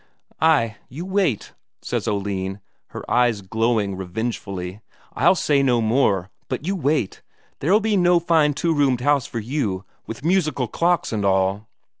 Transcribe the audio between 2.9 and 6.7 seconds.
eyes glowing revengefully. "I'll say no more but